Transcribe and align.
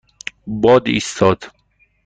باد 0.61 0.85
ایستاد. 0.95 1.39